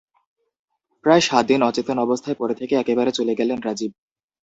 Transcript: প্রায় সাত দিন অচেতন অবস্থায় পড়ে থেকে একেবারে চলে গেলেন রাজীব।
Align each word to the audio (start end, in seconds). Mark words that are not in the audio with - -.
প্রায় 1.05 1.21
সাত 1.21 1.43
দিন 1.47 1.61
অচেতন 1.63 1.97
অবস্থায় 1.99 2.37
পড়ে 2.39 2.55
থেকে 2.55 2.73
একেবারে 2.77 3.11
চলে 3.11 3.33
গেলেন 3.35 3.59
রাজীব। 3.61 3.91